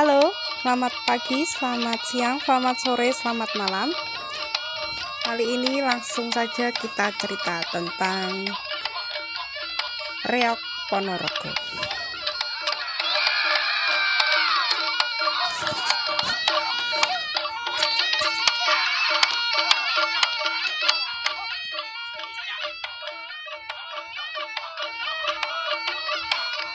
Selamat 0.00 0.96
pagi, 1.04 1.44
selamat 1.44 2.00
siang, 2.08 2.40
selamat 2.40 2.76
sore, 2.80 3.12
selamat 3.12 3.52
malam. 3.52 3.92
Kali 5.28 5.60
ini 5.60 5.84
langsung 5.84 6.32
saja 6.32 6.72
kita 6.72 7.12
cerita 7.20 7.60
tentang 7.68 8.48
Reok 10.24 10.60
Ponorogo. 10.88 11.52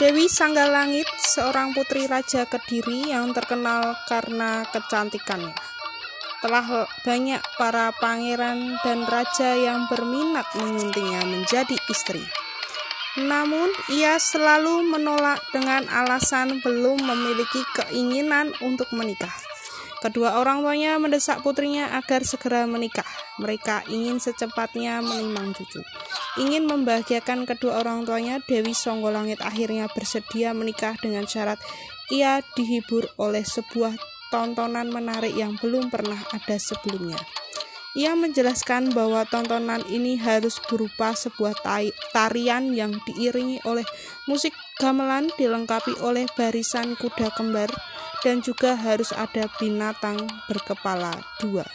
Dewi 0.00 0.32
Sanggalangit, 0.32 1.04
seorang 1.20 1.76
putri 1.76 2.08
Raja 2.08 2.48
Kediri 2.48 3.12
yang 3.12 3.36
terkenal 3.36 4.00
karena 4.08 4.64
kecantikannya. 4.72 5.52
Telah 6.40 6.88
banyak 7.04 7.44
para 7.60 7.92
pangeran 8.00 8.80
dan 8.80 9.04
raja 9.04 9.60
yang 9.60 9.84
berminat 9.92 10.48
menguntingnya 10.56 11.20
menjadi 11.28 11.76
istri. 11.92 12.24
Namun, 13.20 13.68
ia 13.92 14.16
selalu 14.16 14.88
menolak 14.88 15.44
dengan 15.52 15.84
alasan 15.92 16.64
belum 16.64 17.04
memiliki 17.04 17.60
keinginan 17.76 18.56
untuk 18.64 18.88
menikah. 18.96 19.36
Kedua 20.00 20.40
orang 20.40 20.64
tuanya 20.64 20.96
mendesak 20.96 21.44
putrinya 21.44 21.92
agar 22.00 22.24
segera 22.24 22.64
menikah. 22.64 23.04
Mereka 23.36 23.84
ingin 23.92 24.16
secepatnya 24.16 25.04
menimang 25.04 25.52
cucu. 25.52 25.84
Ingin 26.40 26.64
membahagiakan 26.64 27.44
kedua 27.44 27.84
orang 27.84 28.08
tuanya, 28.08 28.40
Dewi 28.40 28.72
Songgolangit 28.72 29.44
akhirnya 29.44 29.92
bersedia 29.92 30.56
menikah 30.56 30.96
dengan 30.96 31.28
syarat 31.28 31.60
ia 32.08 32.40
dihibur 32.56 33.12
oleh 33.20 33.44
sebuah 33.44 33.92
tontonan 34.32 34.88
menarik 34.88 35.36
yang 35.36 35.60
belum 35.60 35.92
pernah 35.92 36.16
ada 36.32 36.56
sebelumnya. 36.56 37.20
Ia 37.92 38.16
menjelaskan 38.16 38.94
bahwa 38.96 39.26
tontonan 39.28 39.84
ini 39.90 40.16
harus 40.16 40.62
berupa 40.64 41.12
sebuah 41.12 41.60
tarian 42.14 42.72
yang 42.72 42.96
diiringi 43.04 43.60
oleh 43.68 43.84
musik 44.24 44.56
gamelan 44.80 45.28
dilengkapi 45.36 45.98
oleh 46.00 46.24
barisan 46.38 46.96
kuda 46.96 47.34
kembar 47.36 47.68
dan 48.24 48.40
juga 48.40 48.80
harus 48.80 49.12
ada 49.12 49.50
binatang 49.58 50.16
berkepala 50.48 51.12
dua. 51.42 51.66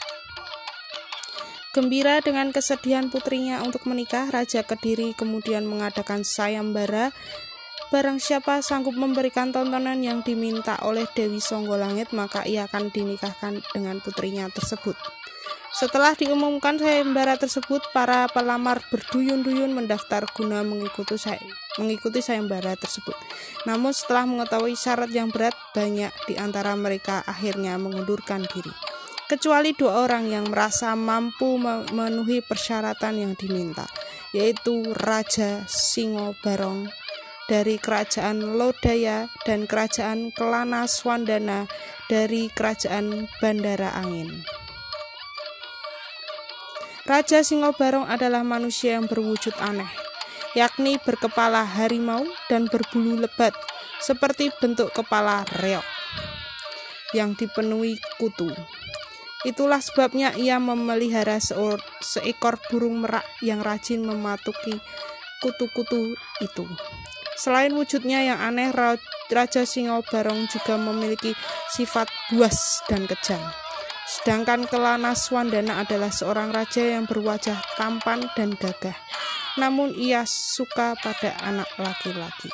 Gembira 1.76 2.24
dengan 2.24 2.56
kesedihan 2.56 3.12
putrinya 3.12 3.60
untuk 3.60 3.84
menikah, 3.84 4.32
Raja 4.32 4.64
Kediri 4.64 5.12
kemudian 5.12 5.68
mengadakan 5.68 6.24
sayembara. 6.24 7.12
Barang 7.92 8.16
siapa 8.16 8.64
sanggup 8.64 8.96
memberikan 8.96 9.52
tontonan 9.52 10.00
yang 10.00 10.24
diminta 10.24 10.80
oleh 10.88 11.04
Dewi 11.12 11.44
Songgolangit, 11.44 12.16
maka 12.16 12.48
ia 12.48 12.72
akan 12.72 12.96
dinikahkan 12.96 13.60
dengan 13.76 14.00
putrinya 14.00 14.48
tersebut. 14.48 14.96
Setelah 15.76 16.16
diumumkan 16.16 16.80
sayembara 16.80 17.36
tersebut, 17.36 17.84
para 17.92 18.32
pelamar 18.32 18.80
berduyun-duyun 18.88 19.76
mendaftar 19.76 20.32
guna 20.32 20.64
mengikuti 20.64 21.20
say 21.20 21.44
mengikuti 21.76 22.24
sayembara 22.24 22.80
tersebut. 22.80 23.20
Namun 23.68 23.92
setelah 23.92 24.24
mengetahui 24.24 24.80
syarat 24.80 25.12
yang 25.12 25.28
berat, 25.28 25.52
banyak 25.76 26.16
di 26.24 26.40
antara 26.40 26.72
mereka 26.80 27.20
akhirnya 27.28 27.76
mengundurkan 27.76 28.48
diri. 28.48 28.85
Kecuali 29.26 29.74
dua 29.74 30.06
orang 30.06 30.30
yang 30.30 30.54
merasa 30.54 30.94
mampu 30.94 31.58
memenuhi 31.58 32.46
persyaratan 32.46 33.18
yang 33.18 33.34
diminta, 33.34 33.90
yaitu 34.38 34.86
Raja 34.94 35.66
Singo 35.66 36.38
Barong 36.46 36.86
dari 37.50 37.82
Kerajaan 37.82 38.54
Lodaya 38.54 39.26
dan 39.42 39.66
Kerajaan 39.66 40.30
Kelana 40.30 40.86
Swandana 40.86 41.66
dari 42.06 42.54
Kerajaan 42.54 43.26
Bandara 43.42 43.98
Angin. 43.98 44.46
Raja 47.06 47.42
Singobarong 47.42 48.06
adalah 48.06 48.46
manusia 48.46 49.02
yang 49.02 49.10
berwujud 49.10 49.58
aneh, 49.58 49.90
yakni 50.54 51.02
berkepala 51.02 51.66
harimau 51.66 52.30
dan 52.46 52.70
berbulu 52.70 53.18
lebat, 53.18 53.58
seperti 54.02 54.54
bentuk 54.62 54.94
kepala 54.94 55.50
reok 55.66 55.86
yang 57.14 57.38
dipenuhi 57.38 58.02
kutu. 58.18 58.54
Itulah 59.46 59.78
sebabnya 59.78 60.34
ia 60.34 60.58
memelihara 60.58 61.38
seekor 62.02 62.58
burung 62.68 63.06
merak 63.06 63.24
yang 63.46 63.62
rajin 63.62 64.02
mematuki 64.02 64.82
kutu-kutu 65.46 66.18
itu. 66.42 66.66
Selain 67.38 67.70
wujudnya 67.78 68.26
yang 68.26 68.42
aneh, 68.42 68.74
Raja 69.30 69.62
Singobarong 69.68 70.50
juga 70.50 70.82
memiliki 70.82 71.38
sifat 71.70 72.10
buas 72.34 72.82
dan 72.90 73.06
kejam. 73.06 73.42
Sedangkan 74.06 74.66
Kelana 74.66 75.18
Swandana 75.18 75.82
adalah 75.82 76.14
seorang 76.14 76.54
raja 76.54 76.82
yang 76.82 77.10
berwajah 77.10 77.58
tampan 77.78 78.26
dan 78.38 78.54
gagah. 78.54 78.98
Namun 79.58 79.94
ia 79.98 80.26
suka 80.26 80.94
pada 80.98 81.38
anak 81.42 81.70
laki-laki. 81.78 82.50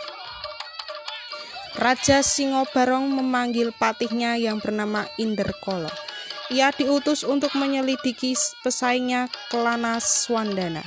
Raja 1.75 2.19
Singobarong 2.19 3.07
memanggil 3.15 3.71
patihnya 3.75 4.35
yang 4.35 4.59
bernama 4.59 5.07
Inderkolo. 5.15 6.10
Ia 6.51 6.75
diutus 6.75 7.23
untuk 7.23 7.55
menyelidiki 7.55 8.35
pesaingnya 8.59 9.31
Kelana 9.47 10.03
Swandana. 10.03 10.83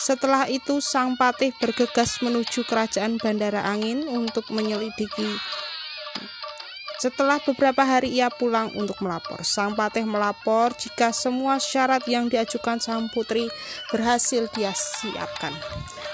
Setelah 0.00 0.48
itu 0.48 0.80
sang 0.80 1.20
patih 1.20 1.52
bergegas 1.60 2.24
menuju 2.24 2.64
kerajaan 2.64 3.20
Bandara 3.20 3.62
Angin 3.68 4.08
untuk 4.08 4.48
menyelidiki 4.48 5.38
setelah 7.02 7.42
beberapa 7.42 7.82
hari 7.82 8.14
ia 8.14 8.30
pulang 8.30 8.70
untuk 8.78 9.02
melapor. 9.02 9.42
Sang 9.42 9.74
patih 9.74 10.06
melapor 10.06 10.70
jika 10.78 11.10
semua 11.10 11.58
syarat 11.58 12.06
yang 12.06 12.30
diajukan 12.30 12.78
sang 12.78 13.10
putri 13.10 13.50
berhasil 13.90 14.46
dia 14.54 14.70
siapkan, 14.70 15.50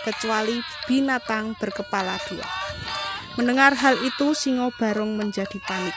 kecuali 0.08 0.64
binatang 0.88 1.53
berkepala 1.60 2.16
dua. 2.32 2.48
Mendengar 3.37 3.76
hal 3.76 4.00
itu, 4.00 4.32
Singo 4.32 4.72
Barong 4.81 5.12
menjadi 5.20 5.60
panik. 5.60 5.94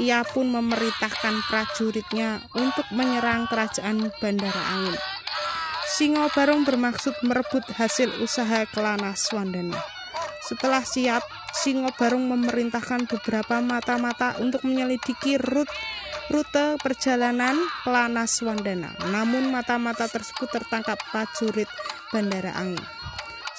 Ia 0.00 0.24
pun 0.24 0.48
memerintahkan 0.48 1.44
prajuritnya 1.44 2.40
untuk 2.56 2.88
menyerang 2.88 3.44
kerajaan 3.52 4.08
Bandara 4.16 4.64
Angin. 4.72 4.96
Singo 5.92 6.24
Barong 6.32 6.64
bermaksud 6.64 7.20
merebut 7.20 7.68
hasil 7.76 8.24
usaha 8.24 8.64
Kelana 8.72 9.12
Swandana. 9.12 9.76
Setelah 10.40 10.80
siap, 10.80 11.20
Singo 11.52 11.92
Barung 12.00 12.32
memerintahkan 12.32 13.04
beberapa 13.04 13.60
mata-mata 13.60 14.40
untuk 14.40 14.64
menyelidiki 14.64 15.36
rute 15.36 15.74
rute 16.32 16.80
perjalanan 16.80 17.60
Kelana 17.84 18.24
Swandana. 18.24 18.96
Namun 19.12 19.52
mata-mata 19.52 20.08
tersebut 20.08 20.48
tertangkap 20.48 20.96
prajurit 21.12 21.68
Bandara 22.08 22.56
Angin. 22.56 22.99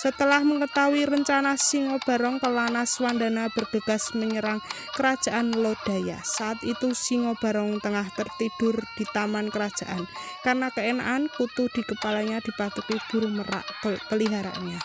Setelah 0.01 0.41
mengetahui 0.41 1.05
rencana 1.05 1.53
Singo 1.61 2.01
Barong, 2.01 2.41
Kelana 2.41 2.89
Swandana 2.89 3.53
bergegas 3.53 4.17
menyerang 4.17 4.57
kerajaan 4.97 5.53
Lodaya. 5.53 6.17
Saat 6.25 6.65
itu 6.65 6.97
Singo 6.97 7.37
Barong 7.37 7.77
tengah 7.77 8.09
tertidur 8.17 8.81
di 8.97 9.05
taman 9.05 9.53
kerajaan 9.53 10.09
karena 10.41 10.73
keenaan 10.73 11.29
kutu 11.29 11.69
di 11.69 11.85
kepalanya 11.85 12.41
dipatuki 12.41 12.97
burung 13.13 13.45
merak 13.45 13.61
peliharaannya. 14.09 14.81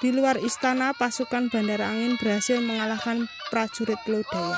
Di 0.00 0.16
luar 0.16 0.40
istana, 0.40 0.96
pasukan 0.96 1.52
Bandara 1.52 1.92
Angin 1.92 2.16
berhasil 2.16 2.56
mengalahkan 2.64 3.28
prajurit 3.52 4.00
Lodaya. 4.08 4.56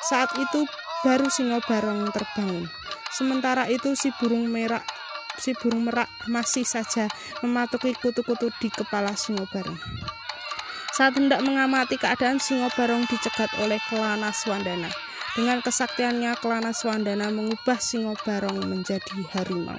Saat 0.00 0.32
itu 0.40 0.64
baru 1.04 1.28
Singo 1.28 1.60
Barong 1.68 2.08
terbangun. 2.08 2.72
Sementara 3.12 3.68
itu 3.68 3.92
si 4.00 4.08
burung 4.16 4.48
merah 4.48 4.80
si 5.36 5.56
burung 5.56 5.88
merak 5.88 6.08
masih 6.28 6.64
saja 6.66 7.06
mematuki 7.40 7.92
kutu-kutu 7.96 8.50
di 8.60 8.68
kepala 8.72 9.14
Singo 9.14 9.44
Barong. 9.48 9.78
Saat 10.96 11.20
hendak 11.20 11.44
mengamati 11.44 12.00
keadaan 12.00 12.40
Singo 12.40 12.72
Barong 12.72 13.04
dicegat 13.04 13.52
oleh 13.60 13.76
Kelana 13.92 14.32
Swandana. 14.32 14.88
Dengan 15.36 15.60
kesaktiannya 15.60 16.40
Kelana 16.40 16.72
Swandana 16.72 17.28
mengubah 17.28 17.76
Singo 17.76 18.16
Barong 18.24 18.64
menjadi 18.64 19.20
harimau. 19.36 19.76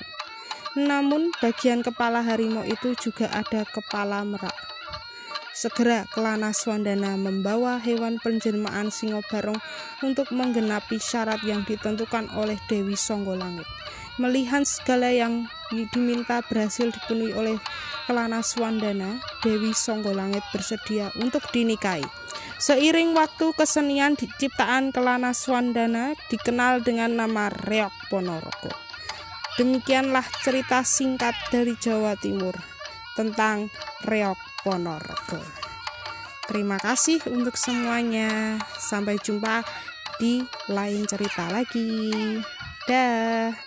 Namun 0.77 1.33
bagian 1.42 1.81
kepala 1.81 2.21
harimau 2.21 2.62
itu 2.62 2.94
juga 2.94 3.33
ada 3.33 3.65
kepala 3.65 4.21
merak. 4.21 4.54
Segera 5.57 6.06
Kelana 6.13 6.54
Swandana 6.54 7.18
membawa 7.18 7.81
hewan 7.81 8.21
penjelmaan 8.21 8.94
Singo 8.94 9.25
Barong 9.25 9.57
untuk 10.06 10.30
menggenapi 10.30 11.01
syarat 11.01 11.42
yang 11.42 11.65
ditentukan 11.65 12.30
oleh 12.38 12.62
Dewi 12.69 12.94
Songgolangit. 12.94 13.65
Melihat 14.18 14.66
segala 14.66 15.14
yang 15.14 15.46
diminta 15.69 16.42
berhasil 16.42 16.90
dipenuhi 16.90 17.38
oleh 17.38 17.58
Kelana 18.10 18.42
Swandana, 18.42 19.22
Dewi 19.46 19.78
Songgolangit 19.78 20.42
bersedia 20.50 21.14
untuk 21.22 21.46
dinikahi. 21.54 22.06
Seiring 22.58 23.14
waktu 23.14 23.54
kesenian 23.54 24.18
ciptaan 24.18 24.90
Kelana 24.90 25.38
Swandana 25.38 26.18
dikenal 26.34 26.81
dengan 26.81 27.14
nama 27.14 27.54
Reok 27.54 28.10
Ponorogo. 28.10 28.74
Demikianlah 29.62 30.25
cerita 30.42 30.81
singkat 30.81 31.38
dari 31.54 31.78
Jawa 31.78 32.18
Timur 32.18 32.58
tentang 33.14 33.69
Reok 34.06 34.38
Ponorogo. 34.66 35.42
Terima 36.48 36.80
kasih 36.80 37.22
untuk 37.28 37.60
semuanya. 37.60 38.58
Sampai 38.80 39.19
jumpa 39.19 39.62
di 40.18 40.42
lain 40.72 41.04
cerita 41.06 41.52
lagi. 41.52 42.40
Dah. 42.88 43.67